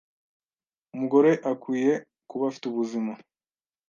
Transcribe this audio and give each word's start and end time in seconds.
Umugore 0.93 1.31
akwiye 1.51 1.93
kuba 2.29 2.43
afite 2.49 2.65
ubuzima 2.67 3.11